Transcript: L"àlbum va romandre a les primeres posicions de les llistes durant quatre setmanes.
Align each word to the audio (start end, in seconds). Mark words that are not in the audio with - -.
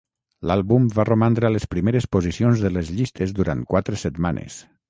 L"àlbum 0.45 0.87
va 0.95 1.05
romandre 1.09 1.47
a 1.49 1.51
les 1.57 1.69
primeres 1.75 2.09
posicions 2.17 2.65
de 2.67 2.75
les 2.79 2.93
llistes 2.97 3.37
durant 3.41 3.63
quatre 3.75 4.05
setmanes. 4.07 4.61